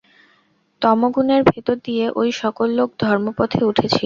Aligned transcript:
তমোগুণের 0.81 1.41
ভেতর 1.49 1.75
দিয়ে 1.85 2.05
ঐ-সকল 2.15 2.67
লোক 2.77 2.89
ধর্মপথে 3.01 3.59
উঠেছিল। 3.69 3.99